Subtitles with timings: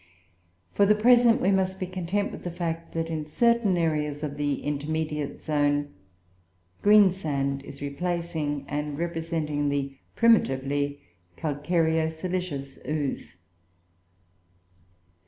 [0.73, 4.35] For the present we must be content with the fact that, in certain areas of
[4.35, 5.89] the "intermediate zone,"
[6.83, 11.01] greensand is replacing and representing the primitively
[11.37, 13.37] calcareo silicious ooze.